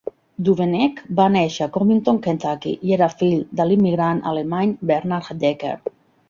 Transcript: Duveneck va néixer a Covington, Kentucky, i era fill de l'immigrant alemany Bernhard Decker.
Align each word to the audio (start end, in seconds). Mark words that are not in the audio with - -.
Duveneck 0.45 1.01
va 1.19 1.25
néixer 1.35 1.61
a 1.65 1.67
Covington, 1.75 2.19
Kentucky, 2.27 2.73
i 2.89 2.95
era 2.97 3.11
fill 3.19 3.37
de 3.61 3.69
l'immigrant 3.69 4.23
alemany 4.33 4.73
Bernhard 4.95 5.45
Decker. 5.47 5.77